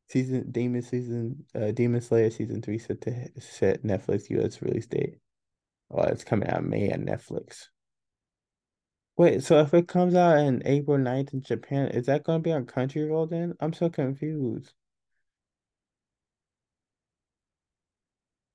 [0.09, 5.19] Season Demon season uh Demon Slayer season three set to set Netflix US release date.
[5.91, 7.67] Oh, it's coming out May on Netflix.
[9.19, 12.53] Wait, so if it comes out in April 9th in Japan, is that gonna be
[12.53, 13.53] on Crunchyroll then?
[13.59, 14.73] I'm so confused.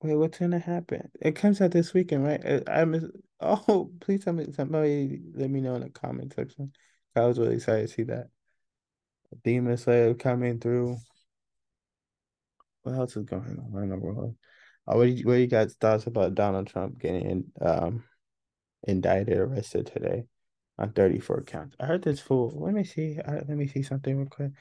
[0.03, 1.11] Wait, what's gonna happen?
[1.21, 2.63] It comes out this weekend, right?
[2.67, 3.05] I, I miss.
[3.41, 5.21] Oh, please tell me somebody.
[5.35, 6.73] Let me know in the comment section.
[7.15, 8.29] I was really excited to see that.
[9.45, 10.97] Demon Slayer coming through.
[12.85, 14.37] What else is going on in the world?
[14.89, 18.05] Uh, what do you, what do you guys thoughts about Donald Trump getting um
[18.87, 20.27] indicted, arrested today
[20.79, 21.77] on 34 counts?
[21.81, 22.53] I heard this fool.
[22.57, 23.19] Let me see.
[23.27, 24.53] I, let me see something real quick.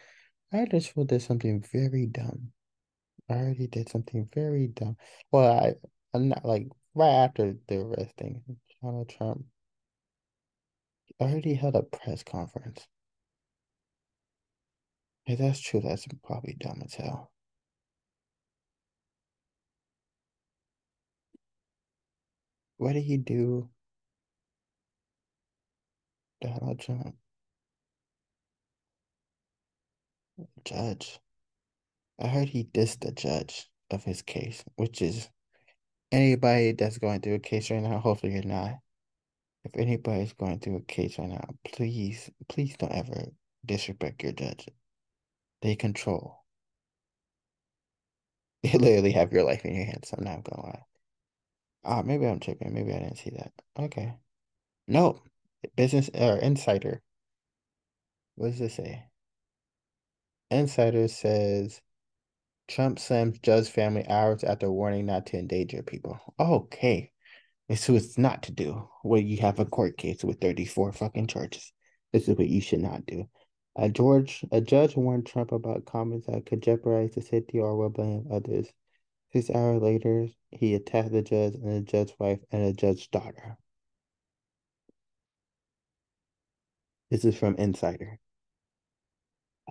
[0.52, 2.52] I heard this fool did something very dumb.
[3.30, 4.97] I he did something very dumb.
[5.32, 5.73] Well, I
[6.13, 8.43] I'm not like right after the arresting
[8.82, 9.45] Donald Trump.
[11.19, 12.88] I held a press conference.
[15.26, 17.32] If that's true, that's probably dumb as hell.
[22.78, 23.69] What did he do?
[26.79, 27.15] Trump.
[30.65, 31.19] Judge.
[32.19, 35.29] I heard he dissed the judge of his case, which is
[36.12, 38.79] anybody that's going through a case right now, hopefully you're not.
[39.63, 43.25] If anybody's going through a case right now, please, please don't ever
[43.65, 44.67] disrespect your judge.
[45.62, 46.39] They control.
[48.63, 50.13] They literally have your life in your hands.
[50.17, 50.84] I'm not gonna lie.
[51.84, 52.73] Ah, uh, maybe I'm tripping.
[52.73, 53.51] Maybe I didn't see that.
[53.77, 54.13] Okay.
[54.88, 55.21] No.
[55.76, 57.02] Business or insider.
[58.36, 59.06] What does it say?
[60.52, 61.82] Insider says
[62.67, 66.19] Trump slams judge family hours after warning not to endanger people.
[66.39, 67.12] Okay.
[67.69, 71.28] This is what's not to do when you have a court case with 34 fucking
[71.28, 71.71] charges.
[72.12, 73.30] This is what you should not do.
[73.76, 78.28] A George, a judge warned Trump about comments that could jeopardize the safety or well-being
[78.30, 78.67] of others.
[79.32, 83.58] Six hours later, he attacked the judge and the judge's wife and the judge's daughter.
[87.13, 88.17] This is from Insider.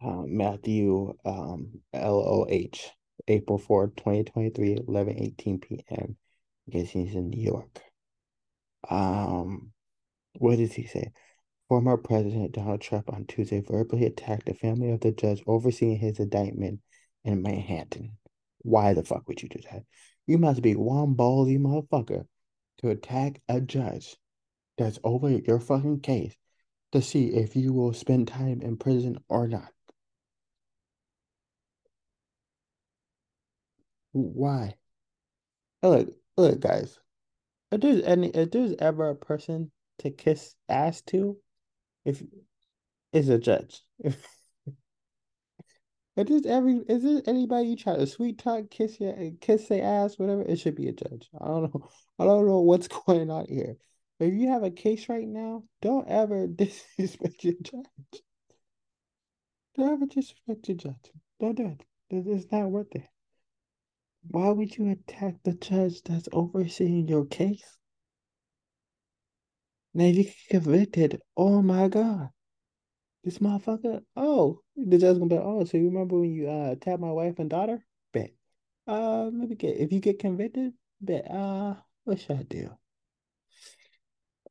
[0.01, 2.93] Um, Matthew um, LOH,
[3.27, 6.17] April 4, 2023, 11 18 p.m.
[6.69, 7.81] I guess he's in New York.
[8.89, 9.73] Um,
[10.39, 11.11] what does he say?
[11.69, 16.21] Former President Donald Trump on Tuesday verbally attacked the family of the judge overseeing his
[16.21, 16.79] indictment
[17.25, 18.19] in Manhattan.
[18.59, 19.83] Why the fuck would you do that?
[20.29, 22.25] You must be one ballsy motherfucker
[22.79, 24.17] to attack a judge
[24.79, 26.37] that's over your fucking case
[26.93, 29.73] to see if you will spend time in prison or not.
[34.13, 34.77] Why?
[35.83, 36.99] Look, look, guys.
[37.71, 41.39] If there's any, if there's ever a person to kiss ass to,
[42.05, 42.23] if
[43.13, 43.83] is a judge.
[46.15, 49.83] If there's every is there anybody you try to sweet talk, kiss your kiss their
[49.83, 51.31] ass, whatever, it should be a judge.
[51.41, 51.89] I don't know.
[52.19, 53.77] I don't know what's going on here.
[54.21, 58.23] If you have a case right now, don't ever disrespect your judge.
[59.75, 61.11] Don't ever disrespect your judge.
[61.41, 61.83] Don't do it.
[62.11, 63.09] It's not worth it.
[64.29, 67.79] Why would you attack the judge that's overseeing your case?
[69.95, 72.31] Now, you get convicted, oh my God,
[73.25, 76.75] this motherfucker, oh, the judge gonna be like, oh, so you remember when you uh
[76.77, 77.85] tapped my wife and daughter?
[78.13, 78.31] Bet.
[78.87, 82.71] Uh, let me get, if you get convicted, bet, uh, what should I do?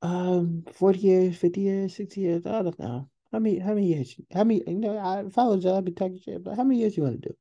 [0.01, 3.09] Um, 40 years, 50 years, 60 years, I don't know.
[3.31, 4.15] How many how many years?
[4.33, 6.79] How many you know, I, if I was I'd be talking shit, but how many
[6.79, 7.35] years you want to do?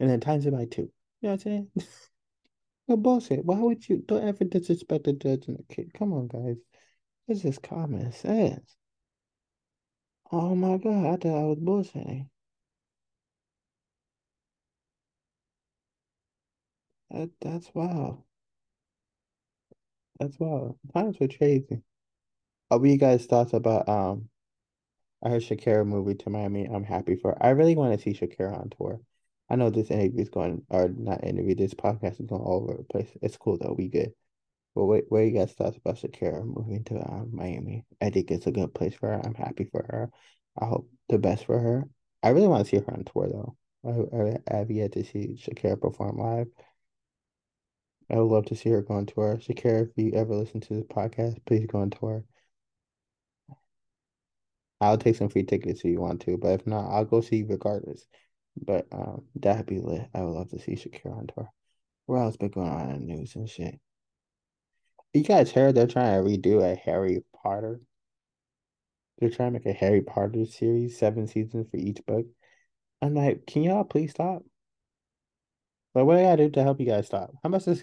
[0.00, 0.82] And then times it by two.
[0.82, 1.70] You know what I'm saying?
[2.88, 3.44] no bullshit.
[3.44, 5.94] Why would you don't ever disrespect the judge and the kid?
[5.94, 6.56] Come on, guys.
[7.28, 8.76] This is common sense.
[10.30, 12.28] Oh my god, I thought I was bullshitting.
[17.10, 18.25] That that's wild.
[20.18, 20.78] That's well.
[20.94, 21.82] Times were crazy.
[22.70, 24.28] Oh, what you guys thoughts about um
[25.22, 26.66] I heard Shakira movie to Miami.
[26.66, 27.44] I'm happy for her.
[27.44, 29.00] I really want to see Shakira on tour.
[29.48, 32.78] I know this interview is going or not interview, this podcast is going all over
[32.78, 33.08] the place.
[33.22, 34.12] It's cool though, we good.
[34.74, 37.84] But what what you guys thoughts about Shakira moving to um, Miami?
[38.00, 39.20] I think it's a good place for her.
[39.24, 40.10] I'm happy for her.
[40.60, 41.88] I hope the best for her.
[42.22, 43.56] I really want to see her on tour though.
[43.86, 46.48] I, I have yet to see Shakira perform live.
[48.10, 49.36] I would love to see her go on tour.
[49.36, 52.24] Shakira, if you ever listen to this podcast, please go on tour.
[54.80, 57.36] I'll take some free tickets if you want to, but if not, I'll go see
[57.36, 58.06] you regardless.
[58.56, 60.08] But um, that'd be lit.
[60.14, 61.50] I would love to see Shakira on tour.
[62.06, 63.80] What else been going on in the news and shit?
[65.12, 67.80] You guys heard they're trying to redo a Harry Potter?
[69.18, 72.26] They're trying to make a Harry Potter series, seven seasons for each book.
[73.02, 74.42] I'm like, can y'all please stop?
[75.96, 77.30] Like, what do I gotta do to help you guys stop?
[77.42, 77.82] How much does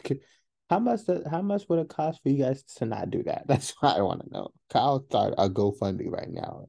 [0.70, 1.00] how much
[1.30, 3.46] how much would it cost for you guys to not do that?
[3.48, 4.50] That's what I want to know.
[4.76, 6.68] I'll start a GoFundMe right now.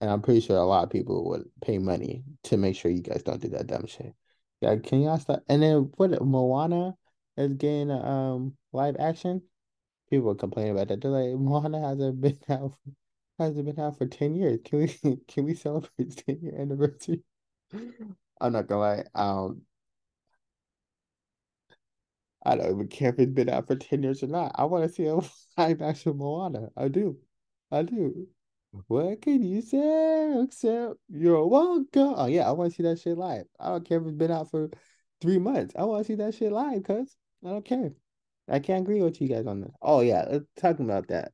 [0.00, 3.02] And I'm pretty sure a lot of people would pay money to make sure you
[3.02, 4.14] guys don't do that dumb shit.
[4.62, 5.42] Yeah, can y'all stop?
[5.50, 6.94] And then what Moana
[7.36, 9.42] is getting um live action.
[10.08, 11.02] People complain about that.
[11.02, 12.72] They're like, Moana hasn't been out
[13.38, 14.60] hasn't been out for 10 years.
[14.64, 17.22] Can we can we celebrate 10 year anniversary?
[18.40, 19.04] I'm not gonna lie.
[19.14, 19.60] Um
[22.44, 24.52] I don't even care if it's been out for 10 years or not.
[24.54, 25.16] I want to see a
[25.60, 26.68] live action Moana.
[26.76, 27.18] I do.
[27.70, 28.28] I do.
[28.86, 32.14] What can you say except you're welcome?
[32.16, 33.46] Oh yeah, I want to see that shit live.
[33.58, 34.70] I don't care if it's been out for
[35.20, 35.74] three months.
[35.76, 37.92] I want to see that shit live, cuz I don't care.
[38.48, 39.72] I can't agree with you guys on this.
[39.82, 41.32] Oh yeah, let's talking about that.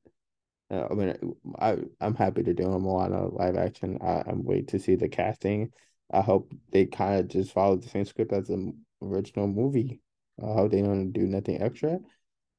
[0.71, 3.99] Uh, I mean, I I'm happy to do a Moana live action.
[4.01, 5.73] I, I'm wait to see the casting.
[6.13, 10.01] I hope they kind of just follow the same script as the original movie.
[10.41, 11.99] Hope they don't do nothing extra.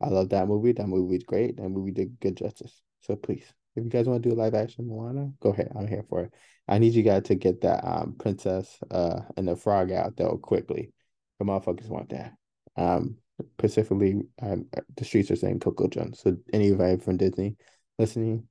[0.02, 0.74] I love that movie.
[0.74, 1.58] That movie is great.
[1.58, 2.82] That movie did good justice.
[3.02, 5.72] So please if you guys want to do live action Moana, go ahead.
[5.76, 6.34] I'm here for it.
[6.68, 10.38] I need you guys to get that um princess uh and the frog out though
[10.38, 10.92] quickly.
[11.40, 12.34] The motherfuckers want that.
[12.78, 13.18] Um
[13.58, 16.22] specifically um, the streets are saying Coco Jones.
[16.22, 17.58] So anybody from Disney
[18.00, 18.48] listening,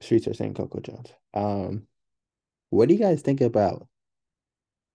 [0.00, 1.12] streets are saying Coco Jones.
[1.34, 1.86] Um
[2.70, 3.86] what do you guys think about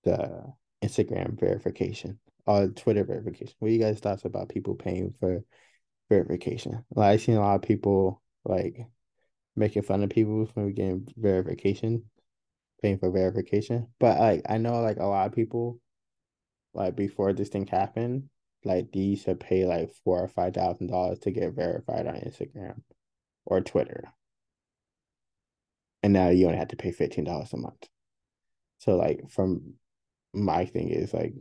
[0.03, 0.53] the
[0.83, 3.55] Instagram verification or Twitter verification?
[3.59, 5.43] What you guys thoughts about people paying for
[6.09, 6.83] verification?
[6.93, 8.87] Like I've seen a lot of people like
[9.55, 12.03] making fun of people for getting verification,
[12.81, 13.87] paying for verification.
[13.99, 15.79] But like I know like a lot of people,
[16.73, 18.29] like before this thing happened,
[18.63, 22.15] like they used to pay like four or five thousand dollars to get verified on
[22.15, 22.81] Instagram
[23.45, 24.03] or Twitter.
[26.03, 27.87] And now you only have to pay fifteen dollars a month.
[28.79, 29.75] So like from
[30.33, 31.33] my thing is like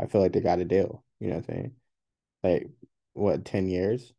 [0.00, 1.04] I feel like they got a deal.
[1.20, 1.72] You know what I'm saying?
[2.42, 2.70] Like
[3.14, 4.12] what, ten years?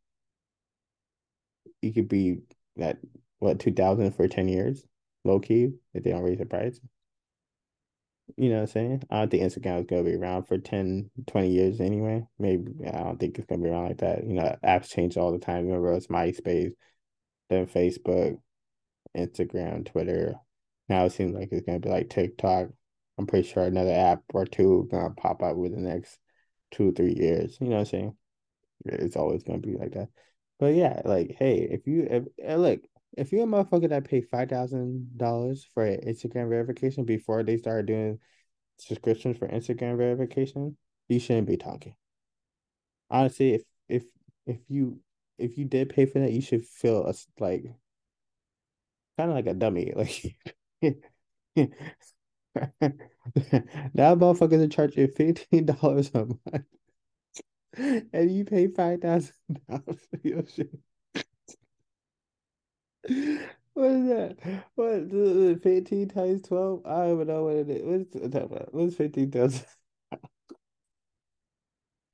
[1.81, 2.39] You could be
[2.77, 2.97] that
[3.39, 4.85] what two thousand for ten years,
[5.23, 6.79] low key if they don't raise the price.
[8.37, 9.03] You know what I'm saying?
[9.09, 12.25] I don't think Instagram is gonna be around for 10, 20 years anyway.
[12.39, 14.25] Maybe I don't think it's gonna be around like that.
[14.25, 15.67] You know, apps change all the time.
[15.67, 16.73] Remember it's MySpace,
[17.49, 18.39] then Facebook,
[19.15, 20.35] Instagram, Twitter.
[20.89, 22.69] Now it seems like it's gonna be like TikTok.
[23.17, 26.19] I'm pretty sure another app or two gonna pop up within the next
[26.71, 27.57] two, three years.
[27.61, 28.17] You know what I'm saying?
[28.85, 30.09] It's always gonna be like that.
[30.59, 32.81] But yeah, like, hey, if you if, look,
[33.17, 37.87] if you're a motherfucker that paid five thousand dollars for Instagram verification before they started
[37.87, 38.19] doing
[38.77, 41.95] subscriptions for Instagram verification, you shouldn't be talking.
[43.09, 44.03] Honestly, if if
[44.45, 44.99] if you
[45.37, 47.65] if you did pay for that, you should feel a, like
[49.17, 49.93] kind of like a dummy.
[49.95, 50.35] Like
[53.93, 56.65] now motherfuckers are charging fifteen dollars a month
[57.77, 59.33] and you pay five thousand
[59.69, 60.71] dollars for your shit.
[63.73, 64.37] What is that?
[64.75, 66.85] What fifteen times twelve?
[66.85, 68.09] I don't even know what it is.
[68.13, 69.65] What's What's fifteen thousand?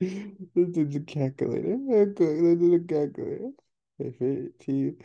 [0.00, 1.76] Let's do the calculator.
[1.86, 3.50] Let's do the calculator.
[3.98, 4.96] Fifteen.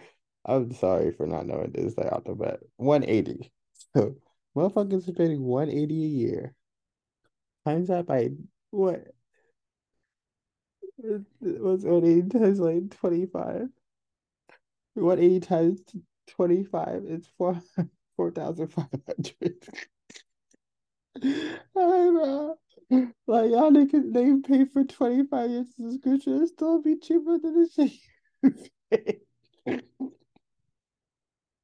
[0.46, 2.62] I'm sorry for not knowing this out the bat.
[2.78, 3.52] One eighty.
[3.96, 4.16] So
[4.58, 6.56] motherfuckers paying one eighty a year.
[7.66, 8.32] Times that by
[8.72, 9.08] what?
[11.40, 13.70] What's only times like 25?
[14.96, 15.82] One eighty times
[16.28, 17.62] twenty five is four
[18.16, 19.56] four thousand five hundred.
[23.28, 27.68] like y'all niggas, they pay for twenty five years subscription, it still be cheaper than
[27.76, 27.92] the
[28.44, 29.22] shit.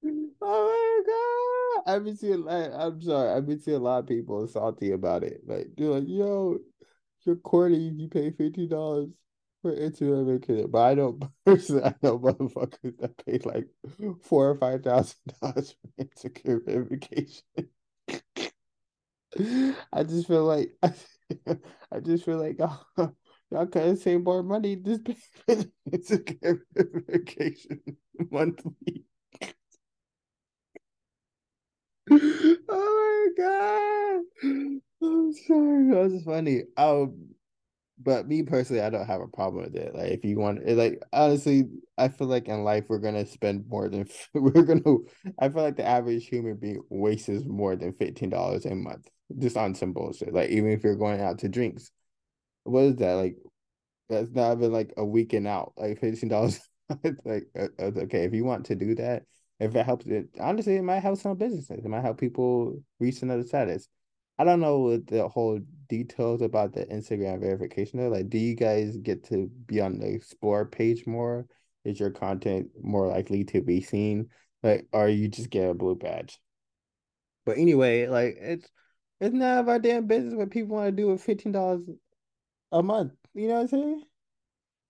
[0.06, 1.96] oh my god!
[1.96, 5.24] I've been seeing like I'm sorry, I've been seeing a lot of people salty about
[5.24, 5.42] it.
[5.46, 6.60] Like they're like, yo,
[7.26, 9.10] you're corny you pay fifty dollars
[9.62, 10.70] for Instagram vacation.
[10.72, 13.68] But I don't personally I know motherfuckers that pay like
[14.24, 17.44] four or five thousand dollars for Instagram verification.
[19.92, 23.16] I just feel like I just feel like y'all,
[23.52, 25.16] y'all could save more money just pay
[25.48, 25.56] for
[25.92, 27.82] Instagram verification
[28.32, 29.06] monthly.
[32.70, 34.22] oh my god!
[35.02, 36.64] I'm sorry, that was funny.
[36.78, 37.30] Um,
[38.00, 39.96] but me personally, I don't have a problem with it.
[39.96, 41.66] Like, if you want, it, like, honestly,
[41.98, 44.82] I feel like in life we're gonna spend more than we're gonna.
[45.40, 49.08] I feel like the average human being wastes more than fifteen dollars a month
[49.40, 50.34] just on some bullshit.
[50.34, 51.92] Like, even if you're going out to drinks,
[52.64, 53.38] what is that like?
[54.10, 55.74] That's not even like a weekend out.
[55.78, 56.62] Like fifteen dollars.
[57.26, 59.24] like, uh, okay, if you want to do that,
[59.64, 61.84] if it helps it honestly it might help some businesses.
[61.84, 63.88] It might help people reach another status.
[64.38, 68.56] I don't know what the whole details about the instagram verification though like do you
[68.56, 71.46] guys get to be on the explore page more?
[71.86, 74.30] Is your content more likely to be seen?
[74.64, 76.40] Like or you just get a blue badge?
[77.46, 78.70] But anyway like it's
[79.22, 81.98] it's none of our damn business what people want to do with $15
[82.74, 83.14] a month.
[83.34, 84.04] You know what i'm saying?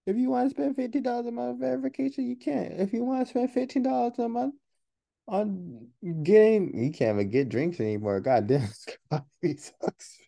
[0.05, 2.73] If you want to spend fifty dollars a month verification, you can.
[2.73, 4.55] If you want to spend fifteen dollars a month
[5.27, 5.87] on
[6.23, 8.19] getting you can't even get drinks anymore.
[8.19, 8.69] God damn,
[9.11, 10.19] coffee sucks.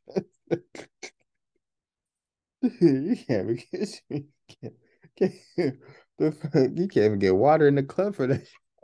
[2.61, 4.25] you can't even get you
[4.61, 4.73] can't,
[5.17, 8.47] can't, you can't even get water in the club for that.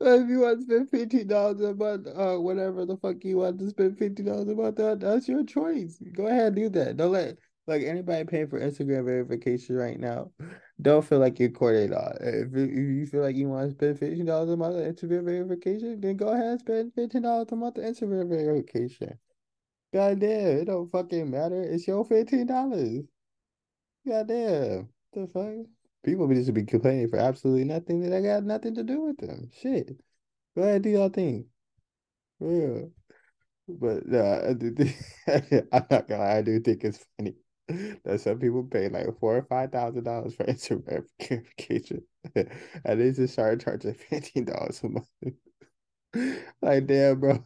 [0.00, 3.58] if you want to spend fifteen dollars a month, uh, whatever the fuck you want
[3.58, 6.02] to spend fifteen dollars a month, that, that's your choice.
[6.12, 6.96] Go ahead, do that.
[6.96, 7.36] Don't let
[7.66, 10.30] like anybody paying for Instagram verification right now,
[10.80, 12.14] don't feel like you're courted on.
[12.20, 15.24] If, if you feel like you want to spend fifteen dollars a month on Instagram
[15.24, 19.18] verification, then go ahead and spend fifteen dollars a month on Instagram verification.
[19.92, 21.62] God damn, it don't fucking matter.
[21.62, 23.04] It's your fifteen dollars.
[24.06, 25.66] God damn, the fuck.
[26.04, 29.16] People be just be complaining for absolutely nothing that I got nothing to do with
[29.16, 29.48] them.
[29.62, 29.96] Shit.
[30.54, 31.46] Go ahead, do your thing.
[32.40, 32.82] Yeah.
[33.66, 34.52] But uh,
[35.72, 37.34] I'm not gonna I do think it's funny
[37.68, 42.02] that some people pay like four or five thousand dollars for Instagram verification,
[42.34, 45.08] and they just start charging fifteen dollars a month.
[46.62, 47.42] like, damn, bro.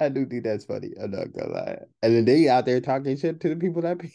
[0.00, 0.92] I do think that's funny.
[1.00, 1.78] I'm not gonna lie.
[2.02, 4.12] And then they out there talking shit to the people that pay.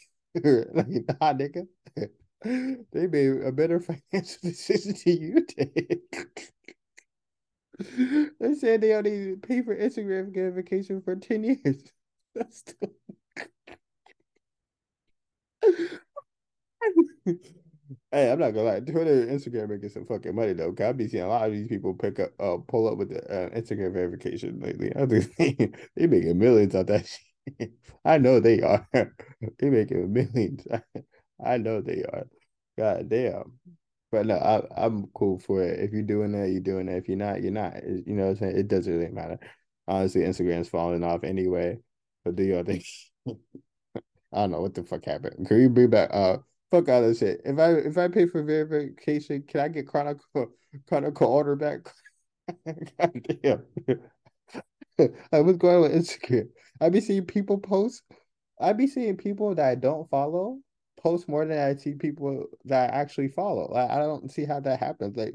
[0.74, 1.68] like, nah, nigga.
[2.92, 6.00] they made a better financial decision than you did.
[8.40, 11.84] they said they only pay for Instagram verification for 10 years.
[12.36, 12.64] That's
[17.26, 18.80] hey, I'm not gonna lie.
[18.80, 20.72] Twitter and Instagram making some fucking money though.
[20.72, 23.10] Cause I've been seeing a lot of these people pick up, uh, pull up with
[23.10, 24.92] the uh, Instagram verification lately.
[24.96, 27.72] I think they making millions on that shit.
[28.06, 28.88] I know they are.
[28.94, 30.66] they making millions.
[31.44, 32.28] I know they are.
[32.78, 33.60] God damn.
[34.12, 35.80] But no, I, I'm cool for it.
[35.80, 36.98] If you're doing that, you're doing it.
[36.98, 37.76] If you're not, you're not.
[37.78, 38.58] It, you know what I'm saying?
[38.58, 39.40] It doesn't really matter.
[39.88, 41.80] Honestly, Instagram's falling off anyway.
[42.32, 42.84] Do your thing.
[44.32, 45.48] I don't know what the fuck happened.
[45.48, 46.38] Can you bring back uh
[46.72, 47.42] fuck all this shit?
[47.46, 50.48] If I if I pay for verification, can I get Chronicle
[50.88, 51.80] Chronicle order back?
[52.66, 53.64] God damn.
[55.32, 56.50] I was going with Instagram.
[56.82, 58.04] I be seeing people post.
[58.60, 60.60] I be seeing people that I don't follow
[61.00, 63.72] post more than I see people that I actually follow.
[63.72, 65.16] Like, I don't see how that happens.
[65.16, 65.34] Like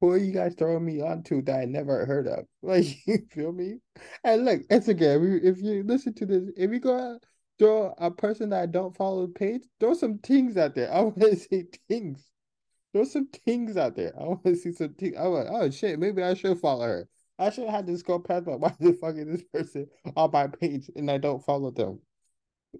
[0.00, 2.46] who are you guys throwing me onto that I never heard of?
[2.62, 3.78] Like, you feel me?
[4.24, 7.18] And look, Instagram, if you listen to this, if you go
[7.58, 10.92] throw a person that I don't follow page, throw some things out there.
[10.92, 12.24] I want to see things.
[12.92, 14.12] Throw some things out there.
[14.18, 15.16] I want to see some things.
[15.16, 17.08] I want, oh shit, maybe I should follow her.
[17.38, 19.86] I should have to go past my why the fuck is this person
[20.16, 22.00] on my page and I don't follow them.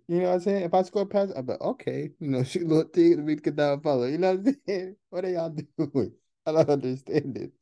[0.07, 0.63] You know what I'm saying?
[0.65, 3.83] If I scroll past, I'm like, okay, you know, she little thing we could not
[3.83, 4.05] follow.
[4.07, 4.97] You know what I'm saying?
[5.11, 6.13] What are y'all doing?
[6.57, 7.53] I don't understand it.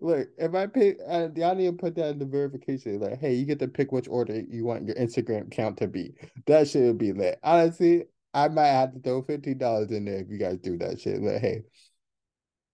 [0.00, 3.00] Look, if I uh, y'all need to put that in the verification.
[3.00, 6.14] Like, hey, you get to pick which order you want your Instagram account to be.
[6.46, 7.38] That should be lit.
[7.42, 11.00] Honestly, I might have to throw fifteen dollars in there if you guys do that
[11.00, 11.22] shit.
[11.22, 11.62] Like, hey,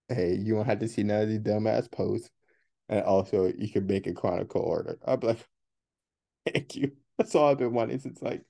[0.08, 2.30] hey, you won't have to see none of these dumbass posts,
[2.88, 4.98] and also you can make a chronicle order.
[5.06, 5.38] I'm like,
[6.52, 6.92] thank you.
[7.18, 8.42] That's all I've been wanting since like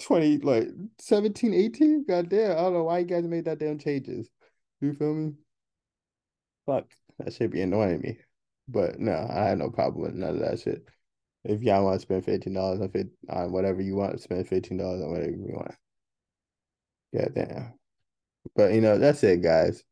[0.00, 0.68] 20, like
[0.98, 2.04] 17, 18.
[2.08, 2.52] God damn.
[2.52, 4.28] I don't know why you guys made that damn changes.
[4.80, 5.32] You feel me?
[6.68, 6.84] Fuck.
[7.18, 8.18] That should be annoying me.
[8.68, 10.84] But no, I have no problem with none of that shit.
[11.42, 14.76] If y'all want to spend fifteen dollars on fit on whatever you want, spend fifteen
[14.76, 15.74] dollars on whatever you want.
[17.12, 17.72] Yeah, damn.
[18.54, 19.82] But you know, that's it, guys.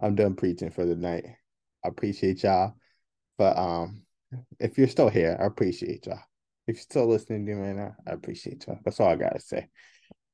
[0.00, 1.24] I'm done preaching for the night.
[1.82, 2.74] I appreciate y'all.
[3.38, 4.02] But um,
[4.60, 6.20] if you're still here, I appreciate y'all.
[6.66, 8.78] If you're still listening to me now, I appreciate y'all.
[8.84, 9.68] That's all I gotta say.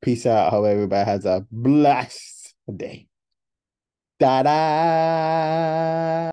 [0.03, 0.51] Peace out.
[0.51, 3.07] Hope everybody has a blessed day.
[4.25, 6.15] Da da.